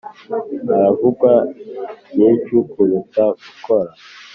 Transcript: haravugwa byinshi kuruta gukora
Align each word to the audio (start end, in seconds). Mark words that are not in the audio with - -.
haravugwa 0.69 1.31
byinshi 2.09 2.53
kuruta 2.71 3.23
gukora 3.43 3.91